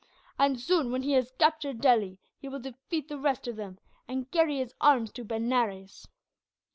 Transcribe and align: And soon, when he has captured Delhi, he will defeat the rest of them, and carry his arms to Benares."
And 0.39 0.59
soon, 0.59 0.91
when 0.91 1.03
he 1.03 1.11
has 1.11 1.31
captured 1.37 1.79
Delhi, 1.79 2.17
he 2.39 2.47
will 2.49 2.57
defeat 2.57 3.07
the 3.07 3.19
rest 3.19 3.47
of 3.47 3.55
them, 3.55 3.77
and 4.07 4.31
carry 4.31 4.57
his 4.57 4.73
arms 4.81 5.11
to 5.11 5.23
Benares." 5.23 6.07